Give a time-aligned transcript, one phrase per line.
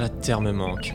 [0.00, 0.94] La terre me manque.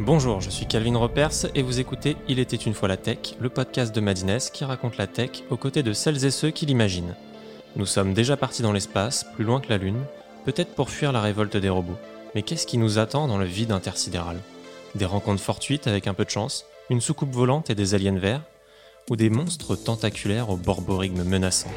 [0.00, 3.48] Bonjour, je suis Calvin Repers et vous écoutez Il était une fois la tech, le
[3.48, 7.14] podcast de Madines qui raconte la tech aux côtés de celles et ceux qui l'imaginent.
[7.76, 10.02] Nous sommes déjà partis dans l'espace, plus loin que la Lune,
[10.44, 11.98] peut-être pour fuir la révolte des robots.
[12.34, 14.38] Mais qu'est-ce qui nous attend dans le vide intersidéral?
[14.96, 18.42] Des rencontres fortuites avec un peu de chance, une soucoupe volante et des aliens verts
[19.10, 21.70] Ou des monstres tentaculaires au borborigme menaçant?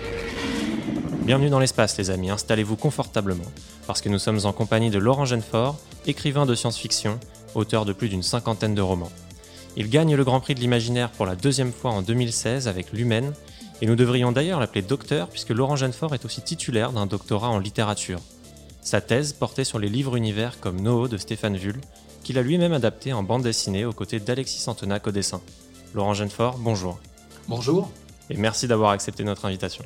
[1.28, 3.44] Bienvenue dans l'espace les amis, installez-vous confortablement,
[3.86, 7.20] parce que nous sommes en compagnie de Laurent Genefort, écrivain de science-fiction,
[7.54, 9.12] auteur de plus d'une cinquantaine de romans.
[9.76, 13.34] Il gagne le Grand Prix de l'imaginaire pour la deuxième fois en 2016 avec L'Humaine,
[13.82, 17.60] et nous devrions d'ailleurs l'appeler docteur puisque Laurent Genefort est aussi titulaire d'un doctorat en
[17.60, 18.22] littérature.
[18.82, 21.82] Sa thèse portait sur les livres univers comme Noho de Stéphane Vull,
[22.24, 25.42] qu'il a lui-même adapté en bande dessinée aux côtés d'Alexis Antonac au dessin.
[25.94, 26.98] Laurent Genefort, bonjour.
[27.50, 27.92] Bonjour.
[28.30, 29.84] Et merci d'avoir accepté notre invitation.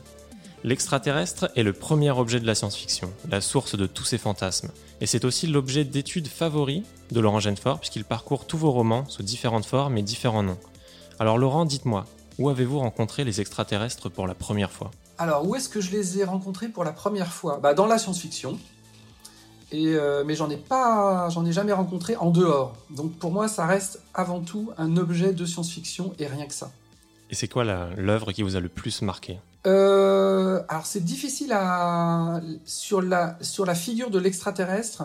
[0.63, 5.07] L'extraterrestre est le premier objet de la science-fiction, la source de tous ses fantasmes, et
[5.07, 9.65] c'est aussi l'objet d'étude favori de Laurent Genefort puisqu'il parcourt tous vos romans sous différentes
[9.65, 10.59] formes et différents noms.
[11.19, 12.05] Alors Laurent, dites-moi,
[12.37, 14.91] où avez-vous rencontré les extraterrestres pour la première fois?
[15.17, 17.59] Alors où est-ce que je les ai rencontrés pour la première fois?
[17.61, 18.59] Bah, Dans la science-fiction.
[19.71, 22.75] Et euh, mais j'en ai pas, j'en ai jamais rencontré en dehors.
[22.89, 26.71] Donc pour moi, ça reste avant tout un objet de science-fiction et rien que ça.
[27.29, 29.39] Et c'est quoi l'œuvre qui vous a le plus marqué?
[29.67, 35.03] Euh, Alors c'est difficile à sur la sur la figure de l'extraterrestre.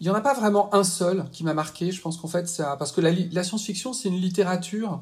[0.00, 1.92] Il y en a pas vraiment un seul qui m'a marqué.
[1.92, 5.00] Je pense qu'en fait, ça, parce que la, science-fiction, c'est une littérature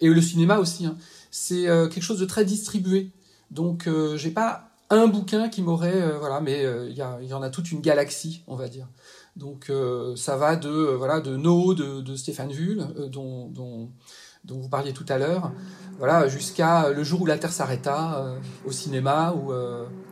[0.00, 0.86] et le cinéma aussi.
[0.86, 0.96] Hein,
[1.30, 3.12] c'est euh, quelque chose de très distribué.
[3.50, 7.42] Donc euh, j'ai pas un bouquin qui m'aurait euh, voilà mais euh, il y, en
[7.42, 8.88] a toute une galaxie on va dire
[9.36, 9.70] donc
[10.16, 13.90] ça va de voilà de No de, de Stéphane Vull dont, dont,
[14.44, 15.52] dont vous parliez tout à l'heure
[15.98, 19.52] voilà jusqu'à le jour où la terre s'arrêta au cinéma ou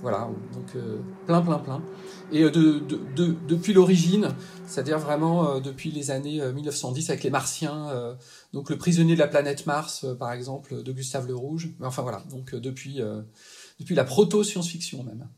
[0.03, 0.83] voilà donc
[1.27, 1.83] plein plein plein
[2.31, 4.29] et de, de, de depuis l'origine
[4.67, 7.87] c'est-à-dire vraiment depuis les années 1910 avec les Martiens
[8.53, 12.23] donc le prisonnier de la planète Mars par exemple de Gustave Le Rouge enfin voilà
[12.31, 13.01] donc depuis
[13.79, 15.29] depuis la proto-science-fiction même.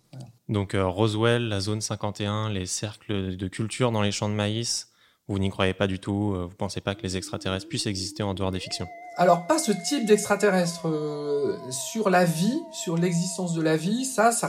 [0.49, 4.90] Donc euh, Roswell, la zone 51, les cercles de culture dans les champs de maïs,
[5.31, 8.25] vous n'y croyez pas du tout, euh, vous pensez pas que les extraterrestres puissent exister
[8.25, 13.55] en dehors des fictions Alors pas ce type d'extraterrestre euh, sur la vie, sur l'existence
[13.55, 14.49] de la vie, ça, ça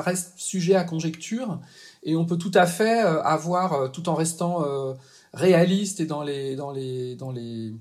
[0.00, 1.60] reste, sujet à conjecture
[2.04, 4.64] et on peut tout à fait euh, avoir, tout en restant
[5.34, 7.78] réaliste et dans le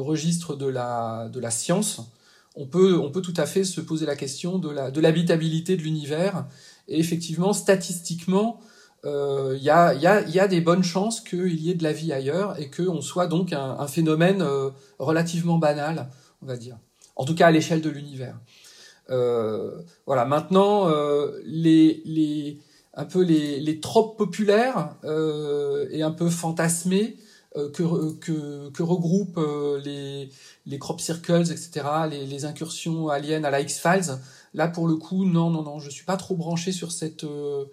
[0.00, 2.00] registre de la, science,
[2.56, 6.46] on peut, tout à fait se poser la question de l'habitabilité de l'univers.
[6.88, 8.60] Et effectivement, statistiquement,
[9.06, 11.84] il euh, y, a, y, a, y, a, des bonnes chances qu'il y ait de
[11.84, 16.08] la vie ailleurs et qu'on soit donc un, un phénomène euh, relativement banal,
[16.42, 16.76] on va dire.
[17.14, 18.36] En tout cas, à l'échelle de l'univers.
[19.10, 20.24] Euh, voilà.
[20.24, 22.58] Maintenant, euh, les, les,
[22.94, 27.16] un peu les, les tropes populaires euh, et un peu fantasmés
[27.72, 29.40] que, que, que regroupent
[29.82, 30.28] les,
[30.66, 34.18] les crop circles, etc., les, les, incursions aliens à la X-Files.
[34.56, 37.66] Là, pour le coup, non, non, non, je suis pas trop branché sur cette, euh,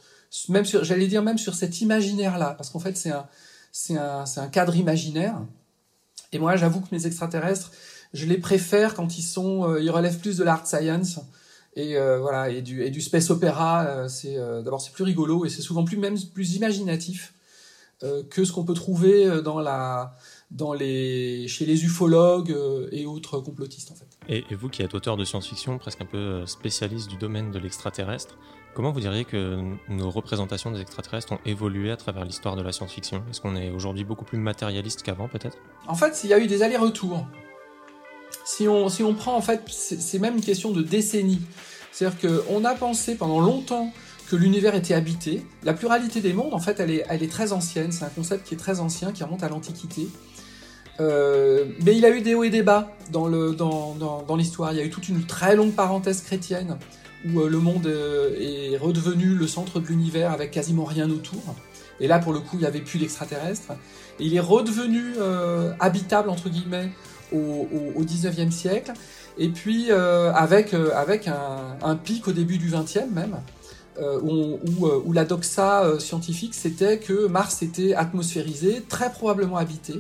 [0.50, 3.28] même sur, j'allais dire même sur cet imaginaire-là, parce qu'en fait, c'est un,
[3.72, 5.42] c'est un, c'est un cadre imaginaire.
[6.32, 7.72] Et moi, j'avoue que mes extraterrestres,
[8.14, 11.20] je les préfère quand ils sont, euh, ils relèvent plus de l'art science
[11.76, 13.86] et euh, voilà et du et du space opéra.
[13.86, 17.34] Euh, c'est d'abord c'est plus rigolo et c'est souvent plus même plus imaginatif
[18.30, 20.18] que ce qu'on peut trouver dans la
[20.52, 22.54] dans les, chez les ufologues
[22.92, 24.08] et autres complotistes en fait.
[24.28, 28.38] Et vous qui êtes auteur de science-fiction, presque un peu spécialiste du domaine de l'extraterrestre,
[28.74, 32.72] comment vous diriez que nos représentations des extraterrestres ont évolué à travers l'histoire de la
[32.72, 33.24] science-fiction?
[33.30, 35.58] Est-ce qu'on est aujourd'hui beaucoup plus matérialiste qu'avant peut-être?
[35.88, 37.26] En fait, il y a eu des allers-retours.
[38.46, 41.42] Si on, prend en fait, c'est même une question de décennies.
[41.92, 42.18] C'est-à-dire
[42.48, 43.94] qu'on a pensé pendant longtemps
[44.30, 45.46] que l'univers était habité.
[45.64, 47.92] La pluralité des mondes, en fait, elle est, très ancienne.
[47.92, 50.08] C'est un concept qui est très ancien, qui remonte à l'Antiquité.
[51.00, 53.28] Euh, mais il a eu des hauts et des bas dans
[54.36, 54.74] l'histoire.
[54.74, 56.78] Il y a eu toute une très longue parenthèse chrétienne
[57.26, 61.42] où euh, le monde euh, est redevenu le centre de l'univers avec quasiment rien autour.
[62.00, 63.74] Et là, pour le coup, il n'y avait plus l'extraterrestre.
[64.20, 66.92] Et il est redevenu euh, habitable entre guillemets
[67.32, 68.94] au, au, au 19e siècle.
[69.38, 73.36] Et puis avec un, pic au début du 20e même.
[74.22, 79.96] où, la doxa scientifique c'était que Mars était atmosphérisé, très probablement habité,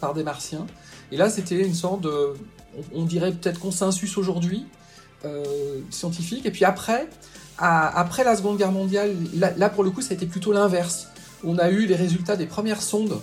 [0.00, 0.66] par des martiens.
[1.12, 2.34] Et là, c'était une sorte de,
[2.94, 4.66] on, dirait peut-être consensus aujourd'hui,
[5.90, 6.46] scientifique.
[6.46, 7.08] Et puis après,
[7.58, 11.08] après la Seconde Guerre mondiale, là, pour le coup, ça a été plutôt l'inverse.
[11.44, 13.20] On a eu les résultats des premières sondes,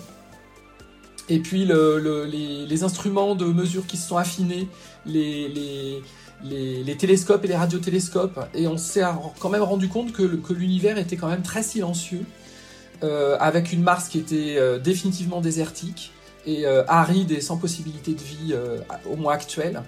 [1.28, 4.68] et puis le, le, les, instruments de mesure qui se sont affinés,
[5.04, 9.02] les, les, les, télescopes et les radiotélescopes, et on s'est
[9.40, 12.24] quand même rendu compte que, l'univers était quand même très silencieux,
[13.02, 16.12] euh, avec une Mars qui était euh, définitivement désertique
[16.46, 18.54] et euh, aride et sans possibilité de vie
[19.10, 19.82] au moins actuelle.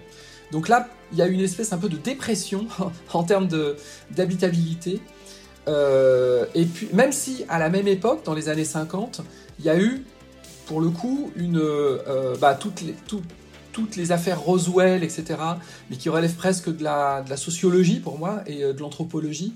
[0.51, 2.67] Donc là, il y a une espèce un peu de dépression
[3.13, 3.49] en termes
[4.11, 5.01] d'habitabilité.
[5.67, 9.23] et puis, même si à la même époque, dans les années 50,
[9.59, 10.05] il y a eu,
[10.67, 11.63] pour le coup, une,
[12.41, 12.95] bah, toutes, les,
[13.73, 15.37] toutes les affaires Roswell, etc.,
[15.91, 19.55] mais qui relèvent presque de la, de la sociologie pour moi et de l'anthropologie,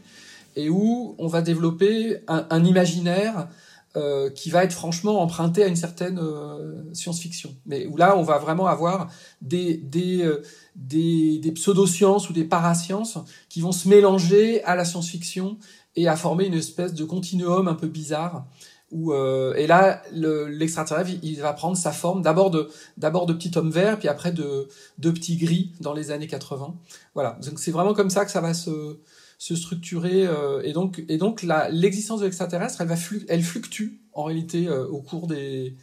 [0.56, 3.48] et où on va développer un, imaginaire
[3.94, 7.54] euh, qui va être franchement emprunté à une certaine euh, science-fiction.
[7.66, 9.08] Mais où là, on va vraiment avoir
[9.42, 10.42] des, des, euh,
[10.76, 13.18] des, des pseudosciences ou des parasciences
[13.50, 15.58] qui vont se mélanger à la science-fiction
[15.94, 18.46] et à former une espèce de continuum un peu bizarre.
[18.92, 22.68] Où, et là, l'extraterrestre, il va prendre sa forme d'abord de,
[22.98, 24.68] d'abord de petit homme vert, puis après de,
[24.98, 26.74] de petit gris dans les années 80.
[27.14, 27.38] Voilà.
[27.42, 28.98] Donc c'est vraiment comme ça que ça va se,
[29.42, 34.68] se structurer euh, et donc et donc l'existence de l'extraterrestre elle elle fluctue en réalité
[34.68, 35.76] euh, au cours des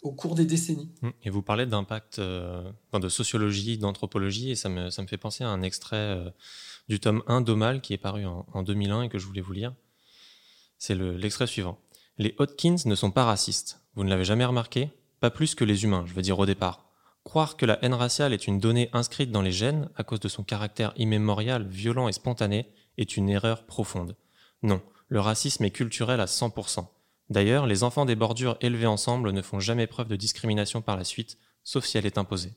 [0.00, 0.90] au cours des décennies.
[1.02, 1.10] Mmh.
[1.24, 2.62] Et vous parlez d'impact euh,
[2.94, 6.18] de sociologie, d'anthropologie, et ça me, ça me fait penser à un extrait
[6.88, 9.54] du tome 1 d'Omal qui est paru en, en, 2001 et que je voulais vous
[9.54, 9.74] lire.
[10.78, 11.78] C'est l'extrait suivant.
[12.18, 13.80] Les Hodkins ne sont pas racistes.
[13.94, 14.90] Vous ne l'avez jamais remarqué?
[15.20, 16.90] Pas plus que les humains, je veux dire au départ.
[17.24, 20.28] Croire que la haine raciale est une donnée inscrite dans les gènes à cause de
[20.28, 22.68] son caractère immémorial, violent et spontané
[22.98, 24.16] est une erreur profonde.
[24.62, 26.86] Non, le racisme est culturel à 100%.
[27.30, 31.04] D'ailleurs, les enfants des bordures élevés ensemble ne font jamais preuve de discrimination par la
[31.04, 32.52] suite, sauf si elle est imposée.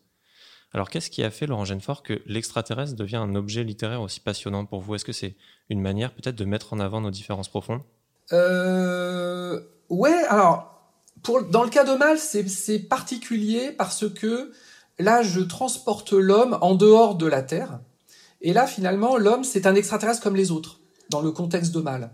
[0.73, 4.65] Alors qu'est-ce qui a fait, Laurent Genefort, que l'extraterrestre devient un objet littéraire aussi passionnant
[4.65, 4.95] pour vous?
[4.95, 5.35] Est-ce que c'est
[5.69, 7.81] une manière peut-être de mettre en avant nos différences profondes?
[8.33, 9.61] Euh...
[9.89, 10.91] Ouais, alors,
[11.49, 14.51] dans le cas de Mal, c'est particulier parce que
[14.99, 17.79] là, je transporte l'homme en dehors de la Terre.
[18.41, 20.79] Et là, finalement, l'homme, c'est un extraterrestre comme les autres,
[21.09, 22.11] dans le contexte de mal.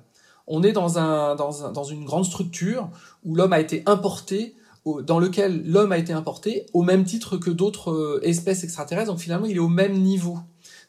[0.48, 2.90] On est dans, un, dans, un, dans une grande structure
[3.24, 4.56] où l'homme a été importé,
[4.86, 9.12] dans lequel l'homme a été importé au même titre que d'autres euh, espèces extraterrestres.
[9.12, 10.40] Donc finalement, il est au même niveau.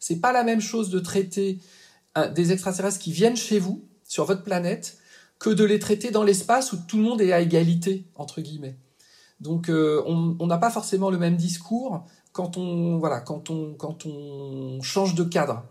[0.01, 1.61] C'est pas la même chose de traiter
[2.35, 4.99] des extraterrestres qui viennent chez vous, sur votre planète,
[5.39, 8.77] que de les traiter dans l'espace où tout le monde est à égalité, entre guillemets.
[9.41, 14.07] Donc euh, on n'a pas forcément le même discours quand on voilà quand on quand
[14.07, 15.65] on change de cadre.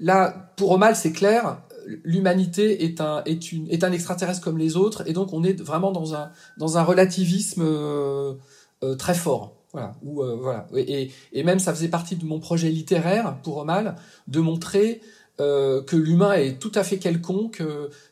[0.00, 1.62] Là, pour Omal, c'est clair,
[2.04, 5.60] l'humanité est un est une est un extraterrestre comme les autres, et donc on est
[5.60, 8.34] vraiment dans un dans un relativisme euh,
[8.82, 9.56] euh, très fort.
[9.72, 13.96] Voilà, euh, voilà, et, et même ça faisait partie de mon projet littéraire pour Omal
[14.26, 15.00] de montrer
[15.38, 17.62] que l'humain est tout à fait quelconque,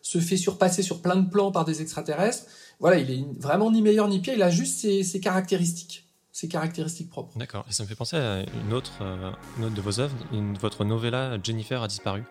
[0.01, 2.45] se fait surpasser sur plein de plans par des extraterrestres.
[2.81, 6.09] Voilà, il est vraiment ni meilleur ni pire, il a juste ses caractéristiques
[6.39, 7.37] ses caractéristiques propres.
[7.37, 7.65] D'accord.
[7.69, 10.15] Et ça me fait penser à une autre, euh, de vos œuvres,
[10.61, 12.23] votre novella Jennifer a disparu,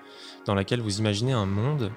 [0.45, 1.91] dans laquelle vous imaginez un monde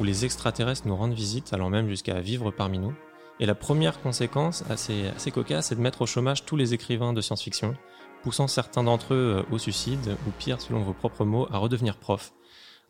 [0.00, 2.92] où les extraterrestres nous rendent visite, allant même jusqu'à vivre parmi nous.
[3.38, 7.12] Et la première conséquence assez, assez cocasse, c'est de mettre au chômage tous les écrivains
[7.12, 7.76] de science-fiction,
[8.24, 11.98] poussant certains d'entre eux euh, au suicide, ou pire, selon vos propres mots, à redevenir
[11.98, 12.32] prof.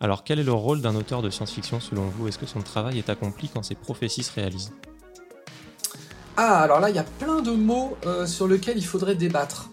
[0.00, 2.28] Alors quel est le rôle d'un auteur de science-fiction selon vous?
[2.28, 4.72] Est-ce que son travail est accompli quand ses prophéties se réalisent?
[6.36, 9.70] Ah, alors là, il y a plein de mots euh, sur lesquels il faudrait débattre.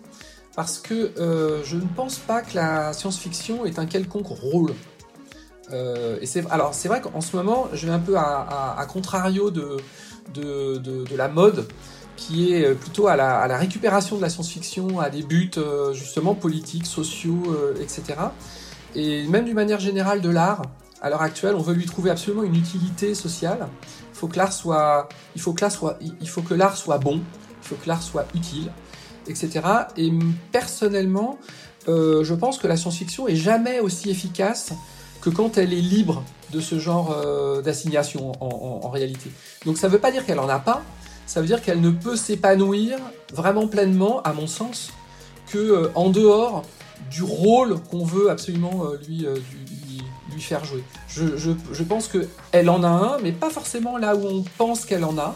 [0.56, 4.74] Parce que euh, je ne pense pas que la science-fiction est un quelconque rôle.
[5.72, 9.52] Euh, et c'est, alors, c'est vrai qu'en ce moment, je vais un peu à, contrario
[9.52, 9.78] de,
[11.16, 11.68] la mode,
[12.16, 15.52] qui est plutôt à la récupération de la science-fiction, à des buts
[15.94, 17.44] justement politiques, sociaux,
[17.80, 18.16] etc.
[18.96, 20.64] Et même d'une manière générale de l'art,
[21.02, 23.68] à l'heure actuelle, on veut lui trouver absolument une utilité sociale
[24.16, 27.22] faut que l'art soit, il faut que l'art soit, il faut que l'art soit bon,
[27.62, 28.72] il faut que l'art soit utile,
[29.28, 29.62] etc.
[29.98, 30.12] Et
[30.52, 31.38] personnellement,
[31.90, 34.72] euh, je pense que la science-fiction est jamais aussi efficace
[35.22, 39.30] que quand elle est libre de ce genre euh, d'assignation en, réalité.
[39.66, 40.82] Donc ça ne veut pas dire qu'elle en a pas,
[41.26, 42.98] ça veut dire qu'elle ne peut s'épanouir
[43.34, 44.92] vraiment pleinement, à mon sens,
[45.52, 46.64] que euh, en dehors
[47.10, 49.26] du rôle qu'on veut absolument lui,
[50.34, 50.84] lui faire jouer.
[51.08, 54.86] Je, je, je pense qu'elle en a un, mais pas forcément là où on pense
[54.86, 55.36] qu'elle en a.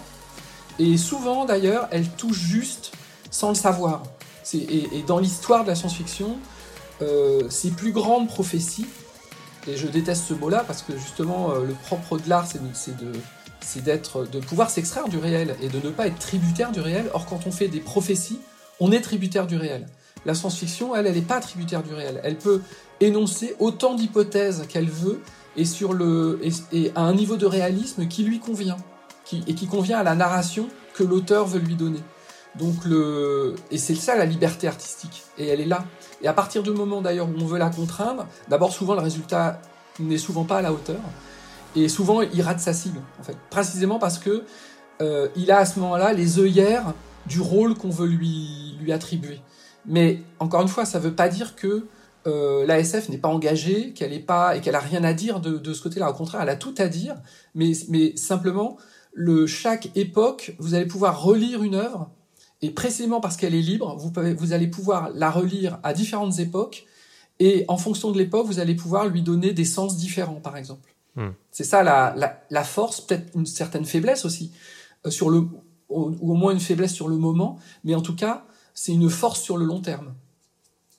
[0.79, 2.91] Et souvent, d'ailleurs, elle touche juste
[3.31, 4.03] sans le savoir.
[4.53, 6.37] Et, et, dans l'histoire de la science-fiction,
[7.01, 8.87] euh, ses plus grandes prophéties,
[9.67, 13.11] et je déteste ce mot-là parce que justement, euh, le propre de l'art, c'est de
[13.61, 17.09] c'est d'être, de pouvoir s'extraire du réel et de ne pas être tributaire du réel.
[17.13, 18.39] Or, quand on fait des prophéties,
[18.79, 19.85] on est tributaire du réel.
[20.25, 22.19] La science-fiction, elle, elle n'est pas tributaire du réel.
[22.23, 22.61] Elle peut
[22.99, 25.21] énoncer autant d'hypothèses qu'elle veut
[25.55, 26.39] et, sur le,
[26.71, 28.77] et, à un niveau de réalisme qui lui convient
[29.47, 32.01] et qui convient à la narration que l'auteur veut lui donner.
[32.55, 35.85] Donc le et c'est ça la liberté artistique et elle est là.
[36.21, 39.61] Et à partir du moment d'ailleurs où on veut la contraindre, d'abord souvent le résultat
[39.99, 40.99] n'est souvent pas à la hauteur
[41.75, 44.43] et souvent il rate sa cible en fait, précisément parce que
[45.01, 46.93] euh, il a à ce moment-là les œillères
[47.27, 49.39] du rôle qu'on veut lui lui attribuer.
[49.89, 51.87] Mais encore une fois, ça ne veut pas dire que
[52.27, 55.57] euh, l'ASF n'est pas engagée, qu'elle est pas et qu'elle a rien à dire de,
[55.57, 56.09] de ce côté-là.
[56.09, 57.15] Au contraire, elle a tout à dire,
[57.55, 58.77] mais, mais simplement
[59.13, 62.09] le chaque époque, vous allez pouvoir relire une œuvre
[62.61, 66.39] et précisément parce qu'elle est libre, vous, pouvez, vous allez pouvoir la relire à différentes
[66.39, 66.85] époques,
[67.39, 70.93] et en fonction de l'époque, vous allez pouvoir lui donner des sens différents, par exemple.
[71.15, 71.29] Hmm.
[71.51, 74.51] C'est ça la, la, la force, peut-être une certaine faiblesse aussi,
[75.05, 75.47] euh, sur le,
[75.87, 78.45] ou, au moins une faiblesse sur le moment, mais en tout cas,
[78.79, 80.13] c'est une force sur le long terme.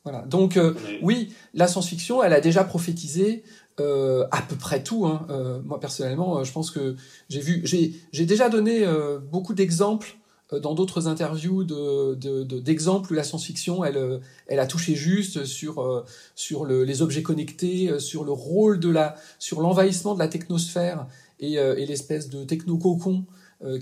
[0.05, 0.21] Voilà.
[0.27, 3.43] Donc euh, oui, la science-fiction, elle a déjà prophétisé
[3.81, 5.07] euh, à peu près tout.
[5.07, 5.27] Hein.
[5.31, 6.97] Euh, moi personnellement, je pense que
[7.31, 8.85] j'ai vu, j'ai déjà donné
[9.33, 10.19] beaucoup d'exemples
[10.53, 16.05] dans d'autres interviews d'exemples de, de, où la science-fiction, elle, elle a touché juste sur,
[16.35, 21.07] sur le, les objets connectés, sur le rôle de la, sur l'envahissement de la technosphère
[21.39, 23.25] et, et l'espèce de techno-cocon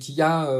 [0.01, 0.53] qu'il y a,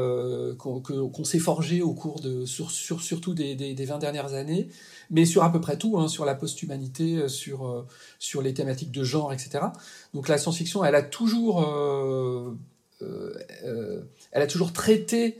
[0.57, 4.33] qu'on qu s'est forgé au cours de, sur, sur surtout des, des, des 20 dernières
[4.33, 4.69] années,
[5.09, 7.85] mais sur à peu près tout, hein, sur la post-humanité, sur,
[8.17, 9.65] sur les thématiques de genre, etc.
[10.13, 12.57] Donc la science-fiction, elle a toujours, euh,
[13.01, 15.37] euh, elle a toujours traité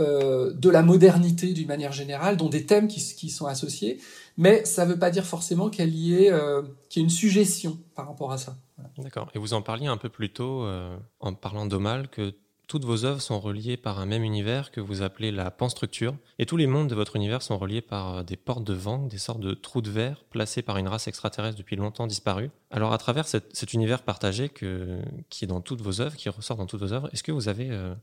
[0.00, 4.00] euh, de la modernité d'une manière générale, dont des thèmes qui, qui sont associés,
[4.36, 7.10] mais ça ne veut pas dire forcément qu'il y, ait, euh, qu y ait une
[7.10, 8.56] suggestion par rapport à ça.
[8.98, 9.30] D'accord.
[9.36, 12.34] Et vous en parliez un peu plus tôt, euh, en parlant d'Omal, que
[12.66, 16.46] toutes vos œuvres sont reliées par un même univers que vous appelez la panstructure, et
[16.46, 19.40] tous les mondes de votre univers sont reliés par des portes de vent, des sortes
[19.40, 22.50] de trous de verre placés par une race extraterrestre depuis longtemps disparue.
[22.70, 26.66] Alors à travers cet univers partagé qui est dans toutes vos œuvres, qui ressort dans
[26.66, 27.94] toutes vos œuvres, est-ce que vous avez euh,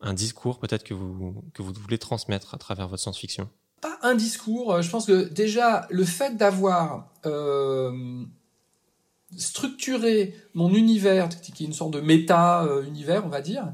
[0.00, 3.48] un discours peut-être que vous, voulez transmettre à travers votre science-fiction?
[3.80, 4.74] Pas un discours.
[4.74, 8.24] Euh, je pense que déjà, le fait d'avoir euh,
[9.36, 13.72] structuré mon univers, qui est une sorte de méta-univers, on va dire,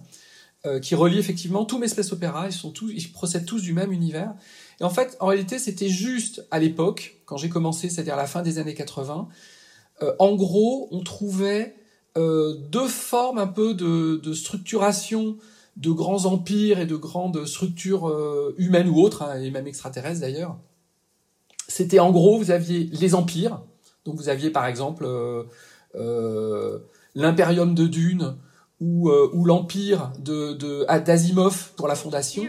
[0.66, 3.72] euh, qui relie effectivement tous mes space opéras, ils, sont tous, ils procèdent tous du
[3.72, 4.34] même univers.
[4.80, 8.42] Et en fait, en réalité, c'était juste à l'époque, quand j'ai commencé, c'est-à-dire la fin
[8.42, 9.28] des années 80,
[10.02, 11.74] euh, en gros, on trouvait
[12.16, 15.36] euh, deux formes un peu de, de structuration
[15.78, 20.20] de grands empires et de grandes structures euh, humaines ou autres, hein, et même extraterrestres
[20.20, 20.56] d'ailleurs.
[21.68, 23.60] C'était en gros, vous aviez les empires,
[24.08, 25.44] donc vous aviez par exemple euh,
[25.94, 26.78] euh,
[27.14, 28.36] l'impérium de Dune
[28.80, 32.42] ou, euh, ou l'empire de, de, d'Asimov pour la Fondation.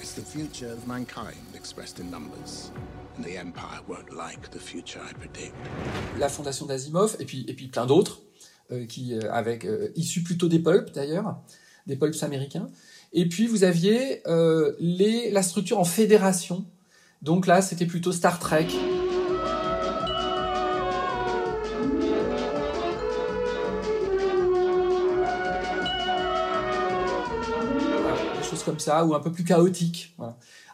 [0.00, 2.70] It's the future of mankind expressed in numbers.
[3.18, 5.54] And the Empire won't like the future I predict.
[6.18, 8.20] La Fondation d'Asimov, et puis, et puis plein d'autres
[8.70, 11.40] euh, qui euh, avec euh, issus plutôt des pulps d'ailleurs,
[11.88, 12.68] des pulps américains.
[13.12, 14.22] Et puis vous aviez
[14.78, 16.64] les, la structure en fédération.
[17.22, 18.68] Donc là, c'était plutôt Star Trek.
[28.50, 30.14] Choses comme ça, ou un peu plus chaotiques.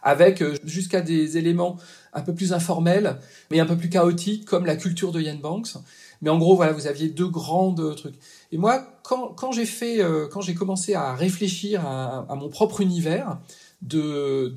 [0.03, 1.77] Avec euh, jusqu'à des éléments
[2.13, 3.17] un peu plus informels,
[3.51, 5.75] mais un peu plus chaotiques, comme la culture de Ian Banks.
[6.21, 8.15] Mais en gros, voilà, vous aviez deux grandes trucs.
[8.51, 13.39] Et moi, quand, j'ai fait, euh, quand j'ai commencé à réfléchir à, mon propre univers
[13.81, 14.51] de,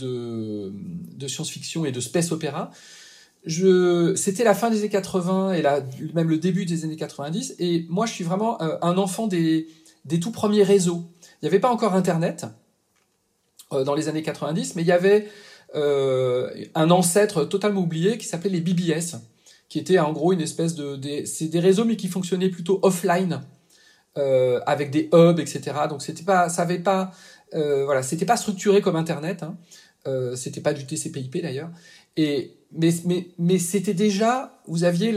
[1.26, 2.70] science-fiction et de space opéra,
[3.46, 5.62] c'était la fin des années 80 et
[6.14, 7.56] même le début des années 90.
[7.58, 9.68] Et moi, je suis vraiment euh, un enfant des,
[10.04, 11.04] des tout premiers réseaux.
[11.40, 12.48] Il n'y avait pas encore Internet euh,
[13.70, 15.28] dans les années 90, mais il y avait
[15.74, 19.16] euh, un ancêtre totalement oublié qui s'appelait les BBS
[19.70, 23.40] qui était en gros une espèce de, c'est des réseaux mais qui fonctionnaient plutôt offline
[24.18, 25.62] euh, avec des hubs, etc.
[25.88, 27.12] Donc c'était pas, ça avait pas,
[27.54, 29.44] euh, voilà, c'était pas structuré comme Internet.
[29.44, 29.56] Hein.
[30.08, 31.70] Euh, c'était pas du TCP/IP d'ailleurs.
[32.16, 35.14] Et mais mais mais c'était déjà, vous aviez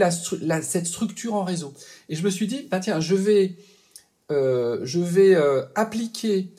[0.62, 1.74] cette structure en réseau.
[2.08, 3.56] Et je me suis dit, bah tiens, je vais
[4.30, 6.54] euh, je vais euh, appliquer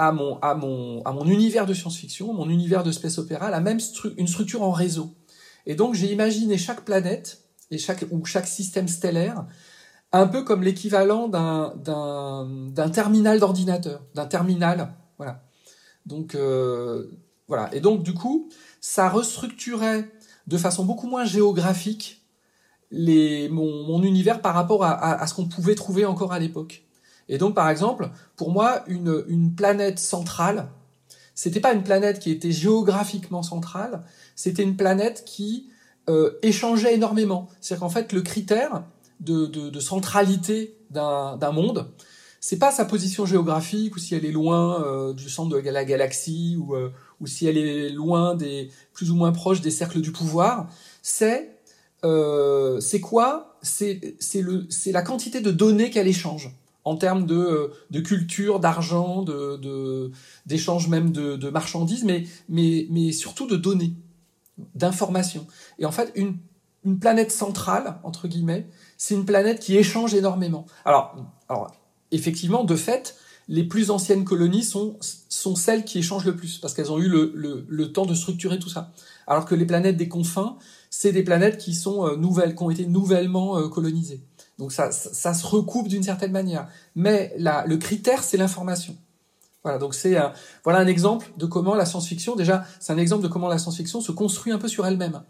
[0.00, 3.60] à mon à mon à mon univers de science-fiction, mon univers de space opéra, la
[3.60, 3.78] même
[4.16, 5.14] une structure en réseau.
[5.66, 9.44] Et donc j'ai imaginé chaque planète et chaque ou chaque système stellaire
[10.12, 15.44] un peu comme l'équivalent d'un terminal d'ordinateur, d'un terminal, voilà.
[16.06, 17.10] Donc euh,
[17.46, 17.72] voilà.
[17.74, 18.48] Et donc du coup,
[18.80, 20.10] ça restructurait
[20.46, 22.22] de façon beaucoup moins géographique
[22.90, 26.84] les mon, mon univers par rapport à, à ce qu'on pouvait trouver encore à l'époque.
[27.30, 30.68] Et donc par exemple, pour moi, une une planète centrale,
[31.34, 34.02] c'était pas une planète qui était géographiquement centrale,
[34.36, 35.70] c'était une planète qui
[36.10, 37.48] euh, échangeait énormément.
[37.60, 38.82] C'est-à-dire qu'en fait, le critère
[39.20, 41.90] de, de, de centralité d'un monde,
[42.40, 45.84] c'est pas sa position géographique ou si elle est loin euh, du centre de la
[45.84, 50.00] galaxie ou, euh, ou si elle est loin des plus ou moins proche des cercles
[50.00, 50.68] du pouvoir.
[51.02, 51.56] C'est
[52.02, 53.58] euh, c'est quoi?
[53.62, 54.00] C'est
[54.86, 56.50] la quantité de données qu'elle échange
[56.90, 60.10] en termes de, de culture, d'argent, de,
[60.88, 62.04] même de, marchandises,
[62.48, 63.94] mais surtout de données,
[64.74, 65.46] d'informations.
[65.78, 68.66] Et en fait, une planète centrale entre guillemets,
[68.98, 70.66] c'est une planète qui échange énormément.
[70.84, 71.14] Alors
[71.48, 71.70] alors
[72.10, 73.16] effectivement, de fait,
[73.48, 74.96] les plus anciennes colonies sont,
[75.28, 78.14] sont celles qui échangent le plus, parce qu'elles ont eu le, le, le, temps de
[78.14, 78.92] structurer tout ça.
[79.26, 80.56] Alors que les planètes des confins,
[80.88, 84.22] c'est des planètes qui sont euh, nouvelles, qui ont été nouvellement euh, colonisées.
[84.60, 86.68] Donc ça, ça, se recoupe d'une certaine manière.
[86.94, 88.94] Mais le critère, c'est l'information.
[89.62, 90.18] Voilà, donc c'est
[90.64, 94.02] voilà un exemple de comment la science-fiction, déjà, c'est un exemple de comment la science-fiction
[94.02, 95.22] se construit un peu sur elle-même.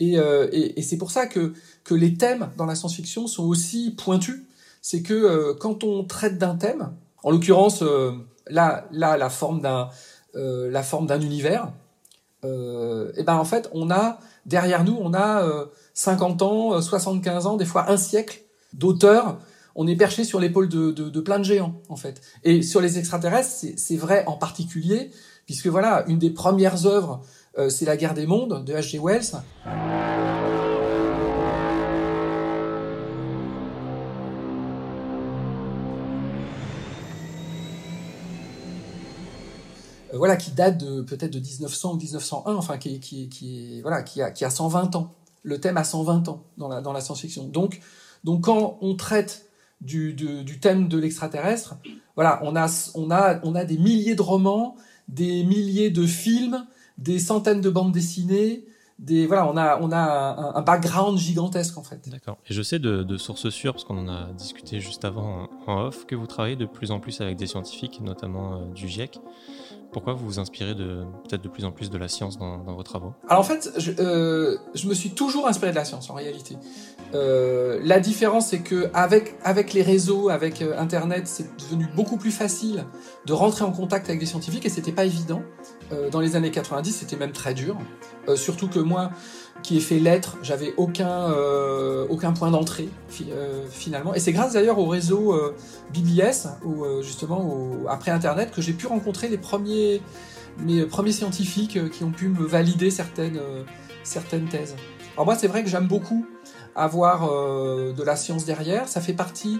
[0.00, 0.48] Et, euh,
[0.82, 1.52] c'est pour ça que,
[1.84, 4.40] que les thèmes dans la science-fiction sont aussi pointus
[4.80, 6.90] c'est que euh, quand on traite d'un thème,
[7.22, 8.12] en l'occurrence euh,
[8.48, 9.90] là, là la forme d'un
[10.34, 11.70] la forme d'un univers,
[12.42, 15.46] et ben en fait on a derrière nous on a
[15.92, 18.42] 50 ans, 75 ans, des fois un siècle
[18.74, 19.38] d'auteurs.
[19.74, 22.20] On est perché sur l'épaule de, de, plein de géants en fait.
[22.44, 25.10] Et sur les extraterrestres, c'est vrai en particulier,
[25.46, 27.22] puisque voilà, une des premières œuvres,
[27.68, 28.98] c'est La guerre des mondes de H.G.
[28.98, 29.42] Wells.
[40.12, 44.30] Euh, voilà, qui date de peut-être de 1900 ou 1901, enfin qui, voilà, qui a,
[44.30, 45.14] qui a 120 ans.
[45.42, 47.46] Le thème a 120 ans dans la, dans la science-fiction.
[47.46, 47.80] Donc,
[48.24, 49.50] donc quand on traite
[49.80, 50.14] du,
[50.60, 51.76] thème de l'extraterrestre,
[52.14, 54.76] voilà, on a des milliers de romans,
[55.08, 56.66] des milliers de films,
[56.98, 58.64] des centaines de bandes dessinées,
[58.98, 62.08] des voilà, on a on a un, un background gigantesque en fait.
[62.08, 62.38] D'accord.
[62.48, 65.86] Et je sais de, de sources sûres parce qu'on en a discuté juste avant en
[65.86, 69.18] off que vous travaillez de plus en plus avec des scientifiques, notamment euh, du GIEC.
[69.92, 72.74] Pourquoi vous vous inspirez de peut-être de plus en plus de la science dans, dans
[72.74, 73.12] vos travaux?
[73.28, 76.56] Alors en fait, je, euh, je, me suis toujours inspiré de la science en réalité.
[77.14, 82.30] Euh, la différence, c'est que avec avec les réseaux, avec Internet, c'est devenu beaucoup plus
[82.30, 82.86] facile
[83.26, 85.42] de rentrer en contact avec des scientifiques et c'était pas évident.
[86.10, 87.76] Dans les années 90, c'était même très dur.
[88.34, 89.10] Surtout que moi,
[89.62, 92.88] qui ai fait lettres, j'avais aucun, euh, aucun point d'entrée
[93.30, 94.14] euh, finalement.
[94.14, 95.54] Et c'est grâce d'ailleurs au réseau euh,
[95.92, 100.02] BBS, ou justement au, après Internet, que j'ai pu rencontrer les premiers,
[100.58, 103.40] mes premiers scientifiques qui ont pu me valider certaines,
[104.02, 104.74] certaines thèses.
[105.14, 106.26] Alors moi, c'est vrai que j'aime beaucoup
[106.74, 108.88] avoir de la science derrière.
[108.88, 109.58] Ça fait partie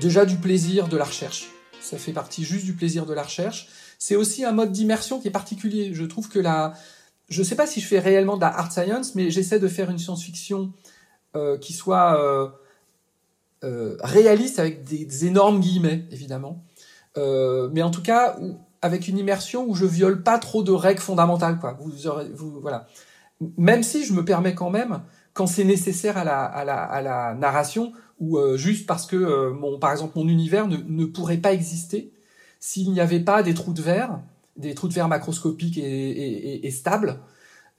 [0.00, 1.50] déjà du plaisir de la recherche.
[1.80, 3.68] Ça fait partie juste du plaisir de la recherche.
[3.98, 5.90] C'est aussi un mode d'immersion qui est particulier.
[5.92, 6.74] Je trouve que la,
[7.28, 9.68] je ne sais pas si je fais réellement de la hard science, mais j'essaie de
[9.68, 10.72] faire une science-fiction
[11.34, 12.48] euh, qui soit euh,
[13.64, 16.64] euh, réaliste avec des, énormes guillemets, évidemment.
[17.16, 18.38] Mais en tout cas,
[18.82, 21.78] avec une immersion où je viole pas trop de règles fondamentales, quoi.
[21.80, 22.86] Vous, voilà.
[23.56, 25.00] Même si je me permets quand même,
[25.32, 30.68] quand c'est nécessaire à la, narration, ou juste parce que, mon, par exemple, mon univers
[30.68, 32.12] ne, ne pourrait pas exister
[32.60, 34.20] s'il n'y avait pas des trous de verre
[34.56, 37.20] des trous de verre macroscopiques et, et, et stables.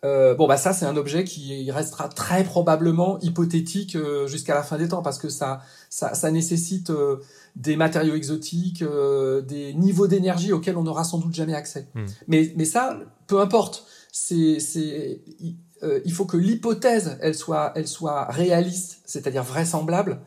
[0.04, 4.62] Euh, bon bah ça c'est un objet qui restera très probablement hypothétique euh, jusqu'à la
[4.62, 7.18] fin des temps parce que ça ça, ça nécessite euh,
[7.56, 11.88] des matériaux exotiques, euh, des niveaux d'énergie auxquels on n'aura sans doute jamais accès.
[11.96, 12.06] Hmm.
[12.28, 15.22] Mais mais ça peu importe, c'est c'est
[16.06, 20.20] il faut que l'hypothèse elle soit elle soit réaliste, c'est-à-dire vraisemblable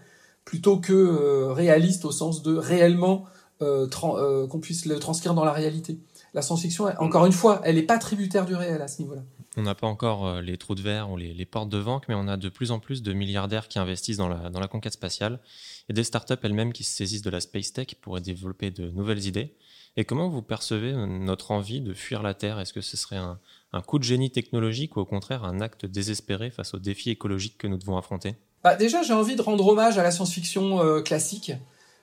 [0.47, 3.25] plutôt que réaliste au sens de réellement
[3.59, 5.99] qu'on puisse le transcrire dans la réalité
[6.37, 9.23] la science-fiction, encore une fois, elle n'est pas tributaire du réel à ce niveau-là.
[9.57, 12.15] On n'a pas encore euh, les trous de verre ou les, portes de vente, mais
[12.15, 14.93] on a de plus en plus de milliardaires qui investissent dans la, dans la conquête
[14.93, 15.41] spatiale
[15.89, 19.25] et des startups elles-mêmes qui se saisissent de la space tech pour développer de nouvelles
[19.25, 19.55] idées.
[19.97, 22.61] Et comment vous percevez euh, notre envie de fuir la Terre?
[22.61, 23.39] Est-ce que ce serait un,
[23.87, 27.67] coup de génie technologique ou au contraire un acte désespéré face aux défis écologiques que
[27.67, 28.35] nous devons affronter?
[28.63, 31.53] Bah Déjà, j'ai envie de rendre hommage à la science-fiction euh, classique.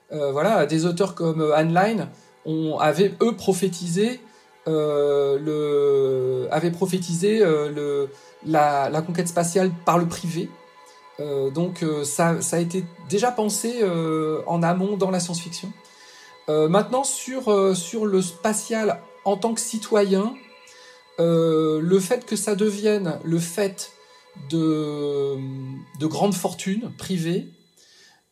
[0.10, 2.10] voilà, des auteurs comme Heinlein
[2.46, 4.20] on avait eux prophétisé
[4.68, 8.08] euh, prophétisé euh,
[8.46, 10.50] la, conquête spatiale par le privé.
[11.20, 13.84] Euh, donc ça, ça a été déjà pensé
[14.48, 15.72] en amont dans la science-fiction.
[16.48, 20.34] maintenant sur sur le spatial en tant que citoyen,
[21.20, 23.92] le fait que ça devienne le fait
[24.50, 25.38] de
[26.00, 27.48] de grandes fortunes privées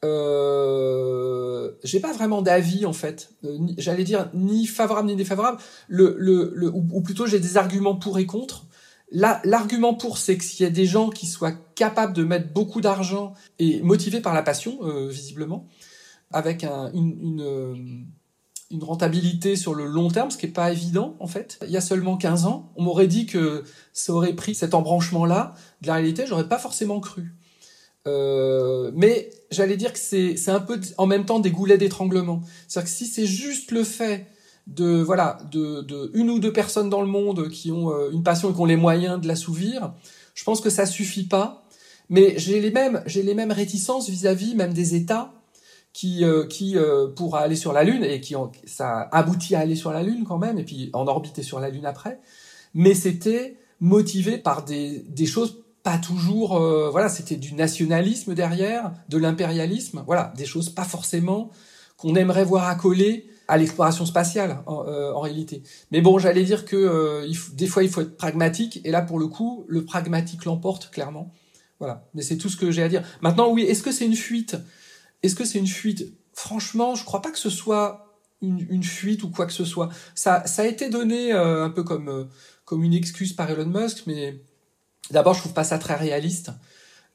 [0.03, 3.31] euh, j'ai pas vraiment d'avis en fait.
[3.43, 5.59] Euh, j'allais dire ni favorable ni défavorable.
[5.87, 8.65] Le, le, le ou, plutôt j'ai des arguments pour et contre.
[9.11, 12.79] L'argument pour, c'est que s'il y a des gens qui soient capables de mettre beaucoup
[12.79, 15.67] d'argent et motivés par la passion, euh, visiblement,
[16.31, 18.07] avec une,
[18.71, 21.59] une, rentabilité sur le long terme, ce qui n'est pas évident en fait.
[21.65, 25.55] Il y a seulement 15 ans, on m'aurait dit que ça aurait pris cet embranchement-là.
[25.81, 27.33] De la réalité, j'aurais pas forcément cru.
[28.07, 32.41] Euh, mais j'allais dire que c'est un peu en même temps des goulets d'étranglement.
[32.67, 34.27] C'est-à-dire que si c'est juste le fait
[34.67, 38.23] de voilà de, de, une ou deux personnes dans le monde qui ont euh, une
[38.23, 39.93] passion et qui ont les moyens de l'assouvir,
[40.33, 41.67] je pense que ça suffit pas.
[42.09, 45.33] Mais j'ai les mêmes j'ai les mêmes réticences vis-à-vis même des États
[45.93, 46.75] qui euh, qui
[47.15, 50.25] pour aller sur la Lune et qui ont ça aboutit à aller sur la Lune
[50.27, 52.19] quand même et puis en orbiter sur la Lune après.
[52.73, 58.91] Mais c'était motivé par des des choses pas toujours euh, voilà c'était du nationalisme derrière
[59.09, 61.51] de l'impérialisme voilà des choses pas forcément
[61.97, 65.61] qu'on aimerait voir accoler à l'exploration spatiale en, euh, réalité.
[65.91, 69.19] Mais bon j'allais dire que euh, des fois il faut être pragmatique et là pour
[69.19, 71.33] le coup le pragmatique l'emporte clairement.
[71.79, 72.07] Voilà.
[72.13, 73.03] Mais c'est tout ce que j'ai à dire.
[73.21, 74.55] Maintenant oui est-ce que c'est une fuite?
[75.21, 76.13] Est-ce que c'est une fuite?
[76.33, 78.07] Franchement je crois pas que ce soit
[78.41, 79.89] une, une, fuite ou quoi que ce soit.
[80.15, 82.29] Ça ça a été donné un peu comme
[82.65, 84.41] comme une excuse par Elon Musk mais
[85.09, 86.51] D'abord, je trouve pas ça très réaliste.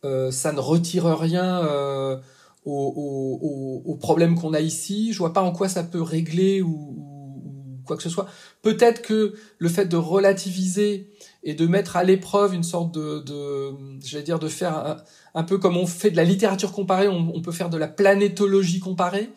[0.04, 2.18] Euh, ça ne retire rien euh,
[2.64, 5.12] au, au, problème qu'on a ici.
[5.12, 8.26] Je vois pas en quoi ça peut régler ou, quoi que ce soit.
[8.62, 11.10] Peut-être que le fait de relativiser
[11.44, 13.72] et de mettre à l'épreuve une sorte de, de
[14.04, 17.52] j'allais dire, de faire un, peu comme on fait de la littérature comparée, on, peut
[17.52, 19.30] faire de la planétologie comparée.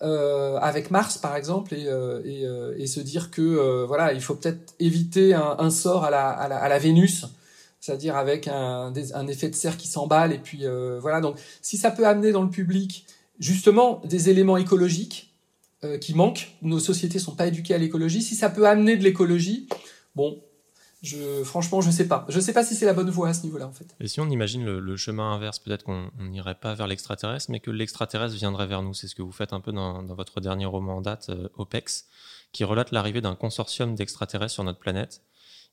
[0.00, 4.20] Euh, avec Mars par exemple et, euh, et, euh, et, se dire que voilà il
[4.20, 7.26] faut peut-être éviter un, un sort à la, à la, à la Vénus
[7.80, 11.20] c'est-à-dire avec un, effet de serre qui s'emballe et puis euh, voilà.
[11.20, 13.06] Donc, si ça peut amener dans le public
[13.38, 15.34] justement des éléments écologiques
[15.84, 18.22] euh, qui manquent, nos sociétés sont pas éduquées à l'écologie.
[18.22, 19.68] Si ça peut amener de l'écologie,
[20.16, 20.42] bon,
[21.02, 22.26] je, franchement, je sais pas.
[22.28, 23.86] Je sais pas si c'est la bonne voie à ce niveau-là, en fait.
[24.00, 27.70] Et si on imagine le, chemin inverse, peut-être qu'on n'irait pas vers l'extraterrestre, mais que
[27.70, 28.92] l'extraterrestre viendrait vers nous.
[28.94, 31.48] C'est ce que vous faites un peu dans, dans votre dernier roman en date, euh,
[31.56, 32.08] OPEX,
[32.50, 35.22] qui relate l'arrivée d'un consortium d'extraterrestres sur notre planète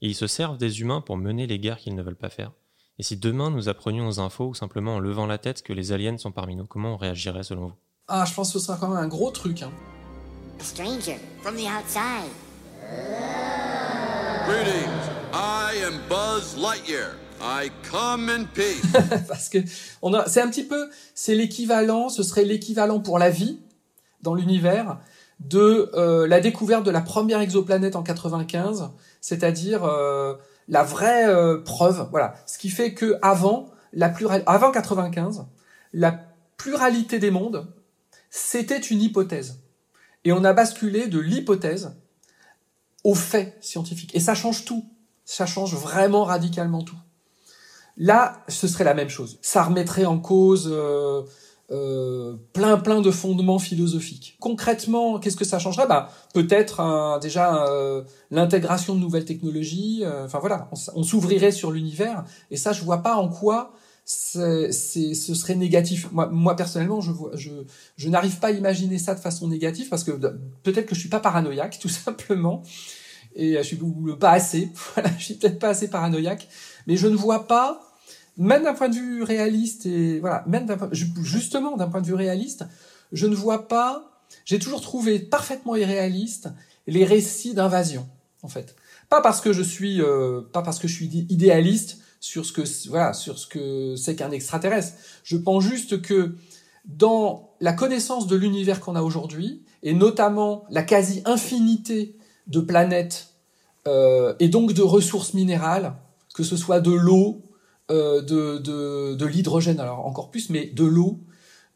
[0.02, 2.52] et ils se servent des humains pour mener les guerres qu'ils ne veulent pas faire.
[2.98, 5.92] Et si demain nous apprenions aux infos ou simplement en levant la tête que les
[5.92, 7.76] aliens sont parmi nous, comment on réagirait selon vous?
[8.08, 9.64] Ah, je pense que ce serait quand même un gros truc.
[9.64, 9.72] Hein.
[10.60, 12.30] stranger from the outside.
[14.46, 17.18] Greetings, I am Buzz Lightyear.
[17.42, 18.86] I come in peace.
[19.28, 19.60] Parce que
[20.02, 23.60] on a, c'est un petit peu, c'est l'équivalent, ce serait l'équivalent pour la vie
[24.22, 24.98] dans l'univers
[25.40, 28.90] de euh, la découverte de la première exoplanète en 95
[29.26, 30.36] c'est-à-dire euh,
[30.68, 32.08] la vraie euh, preuve.
[32.12, 34.14] Voilà, ce qui fait que avant la
[34.46, 35.48] avant 95,
[35.94, 36.20] la
[36.58, 37.66] pluralité des mondes,
[38.30, 39.64] c'était une hypothèse.
[40.26, 41.96] Et on a basculé de l'hypothèse
[43.04, 44.14] au fait scientifique.
[44.14, 44.86] Et ça change tout.
[45.24, 46.98] Ça change vraiment radicalement tout.
[47.98, 49.40] Là, ce serait la même chose.
[49.42, 50.72] Ça remettrait en cause
[51.72, 54.38] euh, plein plein de fondements philosophiques.
[54.40, 55.88] Concrètement, qu'est-ce que ça changerait?
[55.88, 60.02] Bah peut-être déjà euh, l'intégration de nouvelles technologies.
[60.04, 62.24] Euh, enfin voilà, on, s'ouvrirait sur l'univers.
[62.52, 63.74] Et ça, je vois pas en quoi
[64.06, 66.08] ce serait négatif.
[66.12, 70.94] Moi, personnellement, je, n'arrive pas à imaginer ça de façon négative parce que peut-être que
[70.94, 72.62] je suis pas paranoïaque, tout simplement,
[73.36, 73.80] et je suis
[74.20, 74.70] pas assez.
[75.18, 76.48] Je suis peut-être pas assez paranoïaque,
[76.86, 77.85] mais je ne vois pas
[78.38, 82.66] même d'un point de vue réaliste et voilà, même justement d'un point de vue réaliste,
[83.12, 84.12] je ne vois pas.
[84.44, 86.50] J'ai toujours trouvé parfaitement irréaliste
[86.88, 88.08] les récits d'invasion,
[88.42, 88.76] en fait.
[89.10, 92.64] Pas parce que je suis, euh, pas parce que je suis idéaliste sur ce que
[92.90, 94.94] voilà, sur ce que c'est qu'un extraterrestre.
[95.24, 96.36] Je pense juste que
[96.86, 102.18] dans la connaissance de l'univers qu'on a aujourd'hui, et notamment la quasi-infinité
[102.48, 103.30] de planètes
[103.88, 105.94] euh, et donc de ressources minérales,
[106.34, 107.42] que ce soit de l'eau,
[107.90, 111.20] de, de, de l'hydrogène, alors encore plus, mais de l'eau,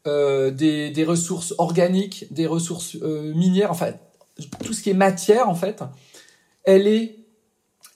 [0.06, 3.92] euh, des, des, ressources organiques, des ressources euh, minières, enfin
[4.64, 5.84] tout ce qui est matière en fait,
[6.64, 7.18] elle est,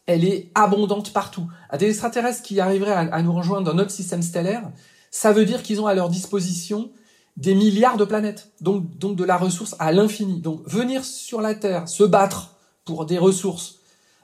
[0.06, 1.46] elle est abondante partout.
[1.70, 4.70] À des extraterrestres qui arriveraient à, à nous rejoindre dans notre système stellaire,
[5.10, 6.90] ça veut dire qu'ils ont à leur disposition
[7.36, 10.40] des milliards de planètes, donc, donc de la ressource à l'infini.
[10.40, 13.78] Donc venir sur la Terre, se battre pour des ressources,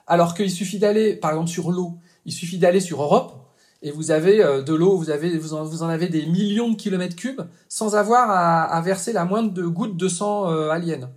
[0.06, 3.49] alors qu'il suffit d'aller, par exemple sur l'eau, il suffit d'aller sur Europe,
[3.82, 6.70] et vous avez euh, de l'eau, vous avez vous en, vous en, avez des millions
[6.70, 11.08] de kilomètres cubes sans avoir à, à verser la moindre goutte de sang euh, alien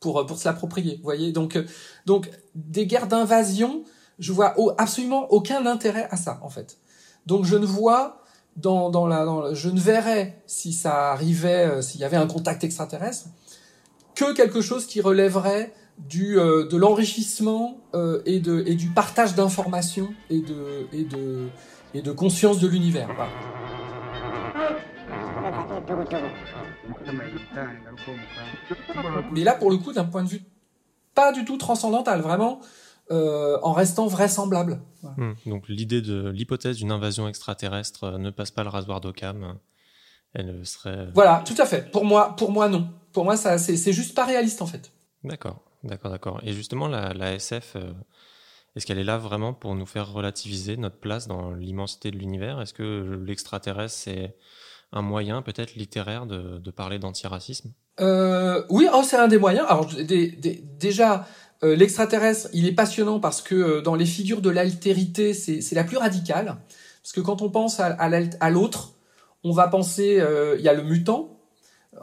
[0.00, 1.00] pour pour se l'approprier.
[1.02, 1.64] Voyez donc euh,
[2.06, 3.84] donc des guerres d'invasion,
[4.18, 6.78] je vois absolument aucun intérêt à ça en fait.
[7.26, 8.22] Donc je ne vois
[8.56, 12.64] dans dans la dans, je ne verrais si ça arrivait s'il y avait un contact
[12.64, 13.26] extraterrestre
[14.14, 17.78] que quelque chose qui relèverait du de l'enrichissement
[18.24, 21.48] et de et du partage d'informations et de et de
[21.94, 23.08] et de conscience de l'univers.
[29.32, 30.42] Mais là, pour le coup, d'un point de vue
[31.14, 32.60] pas du tout transcendantal, vraiment,
[33.10, 34.80] euh, en restant vraisemblable.
[35.16, 35.32] Hmm.
[35.46, 39.58] donc l'idée de l'hypothèse d'une invasion extraterrestre euh, ne passe pas le rasoir d'Occam.
[40.34, 41.08] Elle serait.
[41.14, 41.90] Voilà, tout à fait.
[41.90, 42.88] Pour moi, pour moi, non.
[43.12, 44.92] Pour moi, ça, c'est juste pas réaliste en fait.
[45.24, 46.40] D'accord, d'accord, d'accord.
[46.44, 47.92] Et justement, la, la SF, euh,
[48.78, 52.60] est-ce qu'elle est là vraiment pour nous faire relativiser notre place dans l'immensité de l'univers?
[52.60, 54.36] Est-ce que l'extraterrestre, c'est
[54.92, 57.72] un moyen peut-être littéraire de, parler d'antiracisme?
[57.98, 59.66] Euh, Oui, oh, c'est un des moyens.
[59.68, 59.90] Alors
[60.78, 61.26] déjà,
[61.64, 65.82] euh, l'extraterrestre, il est passionnant parce que euh, dans les figures de l'altérité, c'est la
[65.82, 66.56] plus radicale.
[67.02, 68.94] Parce que quand on pense à, à l'autre,
[69.42, 70.22] on va penser,
[70.56, 71.40] il y a le mutant,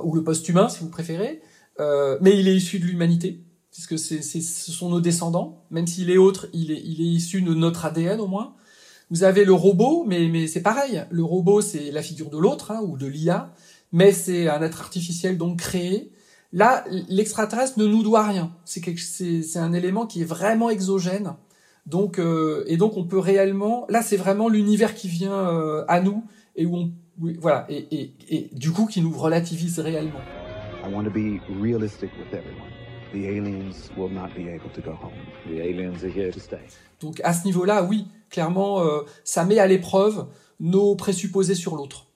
[0.03, 1.41] ou le post-humain si vous préférez,
[1.79, 3.44] mais il est issu de l'humanité
[3.75, 5.65] puisque c'est, ce sont nos descendants.
[5.69, 8.55] Même s'il est autre, il est, il est issu de notre ADN au moins.
[9.11, 11.03] Vous avez le robot, mais, mais c'est pareil.
[11.11, 13.53] Le robot, c'est la figure de l'autre hein, ou de l'IA,
[13.91, 16.11] mais c'est un être artificiel donc créé.
[16.53, 18.55] Là, l'extraterrestre ne nous doit rien.
[18.63, 21.33] C'est, c'est, c'est un élément qui est vraiment exogène.
[21.85, 23.85] Donc, euh, et donc on peut réellement.
[23.89, 26.23] Là, c'est vraiment l'univers qui vient euh, à nous
[26.55, 26.93] et où on,
[27.41, 30.21] voilà, et, et, et du coup qui nous relativise réellement.
[30.85, 32.74] I want to be realistic with everyone.
[33.13, 35.13] The aliens will not be able to go home.
[35.47, 36.59] The aliens are here to stay.
[36.99, 40.27] Donc à ce niveau-là, oui, clairement, euh, ça met à l'épreuve
[40.59, 42.07] nos présupposés sur l'autre.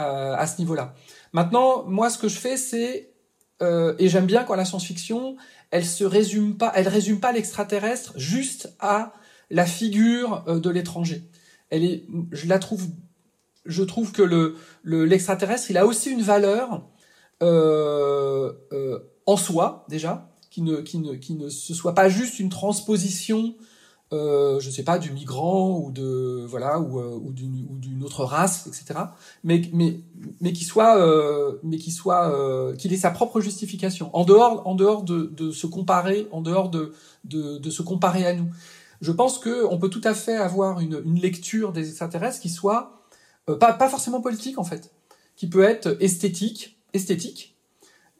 [0.00, 0.94] Euh, à ce niveau-là.
[1.32, 3.12] Maintenant, moi, ce que je fais, c'est
[3.62, 5.36] euh, et j'aime bien quand la science-fiction,
[5.70, 9.12] elle se résume pas, elle résume pas l'extraterrestre juste à
[9.50, 11.22] la figure de l'étranger.
[11.70, 12.88] Elle est, je la trouve,
[13.66, 16.82] je trouve que le l'extraterrestre, il a aussi une valeur
[19.26, 23.54] en soi déjà, qui ne, qui ne, qui ne se soit pas juste une transposition,
[24.12, 28.66] euh, je sais pas, du migrant ou de voilà ou, euh, ou d'une autre race,
[28.66, 29.00] etc.
[29.42, 30.00] Mais mais
[30.40, 34.66] mais qui soit euh, mais qui soit euh, qu'il ait sa propre justification en dehors
[34.66, 36.92] en dehors de, de se comparer, en dehors de,
[37.24, 38.48] de de se comparer à nous.
[39.00, 42.48] Je pense que on peut tout à fait avoir une, une lecture des extraterrestres qui
[42.48, 43.02] soit
[43.48, 44.92] euh, pas pas forcément politique en fait,
[45.34, 47.53] qui peut être esthétique esthétique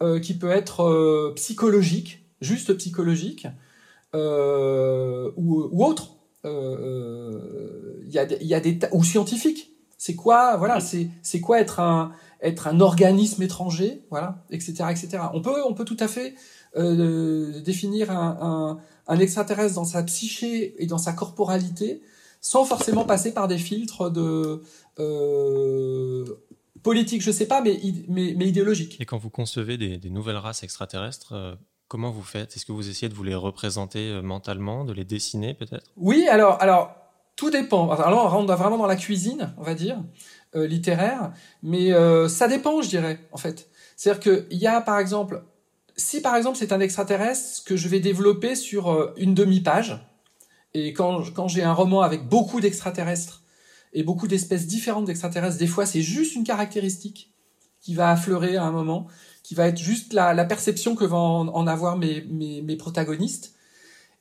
[0.03, 3.47] euh, qui peut être euh, psychologique, juste psychologique,
[4.13, 6.17] euh, ou, autre.
[6.45, 9.71] Il y, des ou scientifique.
[9.97, 12.11] C'est quoi, voilà, c'est c'est quoi être un
[12.43, 15.19] être un organisme étranger, voilà, etc., etc.
[15.33, 16.35] On peut on peut tout à fait
[16.77, 22.03] définir un, un, extraterrestre dans sa psyché et dans sa corporalité
[22.41, 24.61] sans forcément passer par des filtres de
[26.85, 29.01] politique, je sais pas, mais, mais, mais idéologique.
[29.01, 31.55] Et quand vous concevez des, des nouvelles races extraterrestres, euh,
[31.89, 32.55] comment vous faites?
[32.55, 35.91] Est-ce que vous essayez de vous les représenter euh, mentalement, de les dessiner peut-être?
[35.97, 36.95] Oui, alors, alors
[37.35, 37.91] tout dépend.
[37.91, 39.97] Alors on rentre vraiment dans la cuisine, on va dire,
[40.55, 43.69] euh, littéraire, mais euh, ça dépend, je dirais, en fait.
[43.97, 45.43] C'est-à-dire qu'il y a, par exemple,
[45.97, 49.99] si par exemple c'est un extraterrestre que je vais développer sur une demi-page,
[50.75, 53.43] et quand, quand j'ai un roman avec beaucoup d'extraterrestres,
[53.95, 55.59] et beaucoup d'espèces différentes d'extraterrestres.
[55.59, 57.33] Des fois, c'est juste une caractéristique
[57.81, 59.07] qui va affleurer à un moment,
[59.43, 63.55] qui va être juste la, perception que vont en, avoir mes, mes, mes, protagonistes.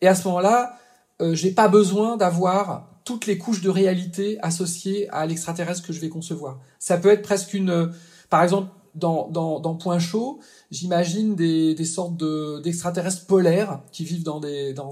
[0.02, 0.78] Et à ce moment-là,
[1.22, 6.00] euh, j'ai pas besoin d'avoir toutes les couches de réalité associées à l'extraterrestre que je
[6.00, 6.60] vais concevoir.
[6.80, 7.92] Ça peut être presque une,
[8.30, 14.06] par exemple, dans, dans, dans Point Chaud, j'imagine des, des sortes de, d'extraterrestres polaires qui
[14.06, 14.92] vivent dans des, dans,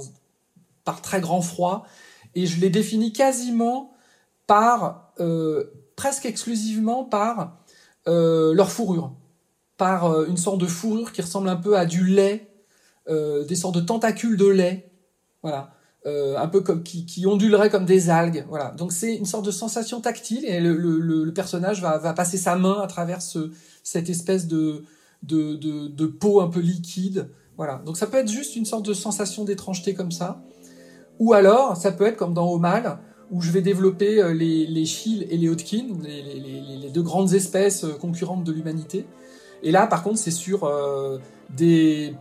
[0.83, 1.85] par très grand froid,
[2.35, 3.90] et je les définis quasiment
[5.19, 7.57] euh, presque exclusivement par
[8.07, 9.13] euh, leur fourrure,
[9.77, 12.47] par euh, une sorte de fourrure qui ressemble un peu à du lait,
[13.09, 14.89] des sortes de tentacules de lait,
[15.43, 15.73] voilà,
[16.05, 18.71] un peu comme qui, qui onduleraient comme des algues, voilà.
[18.71, 22.87] Donc c'est une sorte de sensation tactile et le, personnage va, passer sa main à
[22.87, 23.51] travers ce,
[23.83, 24.85] cette espèce de,
[25.23, 27.81] de peau un peu liquide, voilà.
[27.85, 30.41] Donc ça peut être juste une sorte de sensation d'étrangeté comme ça,
[31.19, 32.99] ou alors ça peut être comme dans Omal,
[33.31, 37.93] où je vais développer euh, les, les et les Hodgkin, les, deux grandes espèces euh,
[37.93, 39.05] concurrentes de l'humanité.
[39.63, 41.17] Et là, par contre, c'est sur euh,
[41.49, 42.13] des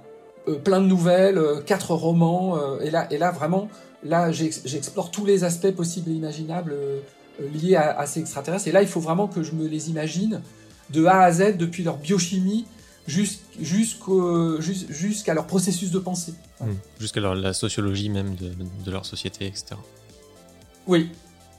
[0.49, 3.69] euh, plein de nouvelles, quatre romans, et là, et là vraiment,
[4.05, 6.75] là, j'explore tous les aspects possibles et imaginables
[7.53, 8.69] liés à, ces extraterrestres.
[8.69, 10.41] Et là, il faut vraiment que je me les imagine
[10.91, 12.67] de A à Z, depuis leur biochimie
[13.07, 14.13] jusqu'à
[15.35, 16.35] leur processus de pensée.
[16.61, 16.67] Mmh.
[17.01, 19.77] Jusqu'à la sociologie même de leur société, etc.
[20.87, 21.11] Oui.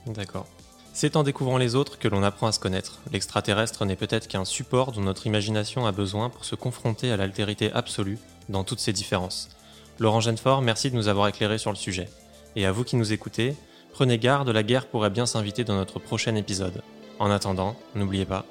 [0.05, 0.47] D'accord.
[0.93, 2.99] C'est en découvrant les autres que l'on apprend à se connaître.
[3.11, 7.71] L'extraterrestre n'est peut-être qu'un support dont notre imagination a besoin pour se confronter à l'altérité
[7.71, 8.17] absolue
[8.49, 9.49] dans toutes ses différences.
[9.99, 12.09] Laurent Genefort, merci de nous avoir éclairé sur le sujet.
[12.55, 13.55] Et à vous qui nous écoutez,
[13.93, 16.81] prenez garde, la guerre pourrait bien s'inviter dans notre prochain épisode.
[17.19, 18.45] En attendant, n'oubliez pas.